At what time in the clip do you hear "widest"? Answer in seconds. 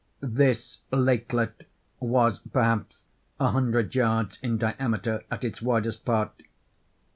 5.61-6.05